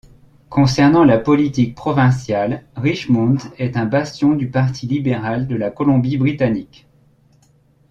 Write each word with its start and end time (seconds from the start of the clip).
Concernant 0.49 1.03
la 1.03 1.19
politique 1.19 1.75
provinciale, 1.75 2.63
Richmond 2.75 3.37
est 3.59 3.77
un 3.77 3.85
bastion 3.85 4.31
du 4.33 4.49
Parti 4.49 4.87
libéral 4.87 5.45
de 5.47 5.55
la 5.55 5.69
Colombie-Britannique. 5.69 6.87